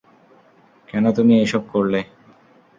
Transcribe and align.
কেন 0.87 1.05
তুমি 1.11 1.33
এই 1.39 1.47
সব 1.47 1.63
করলে? 1.73 1.99